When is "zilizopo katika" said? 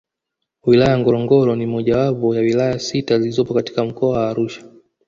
3.19-3.85